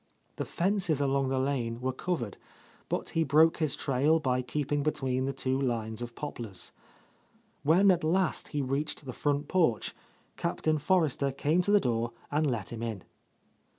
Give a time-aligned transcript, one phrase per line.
[0.37, 2.37] The fences along the lane were covered,
[2.89, 6.71] but he broke his trail by keeping be tween the two lines of poplars.
[7.61, 9.93] When at last he reached the front porch.
[10.37, 13.03] Captain Forrester came to the door and let him in.